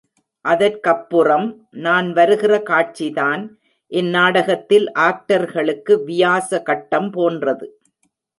[0.45, 1.45] அதற்கப்புறம்
[1.69, 3.43] நான் வருகிற காட்சிதான்,
[3.91, 7.67] இந் நாடகத்தில் ஆக்டர்களுக்கு வியாச கட்டம் போன்றது.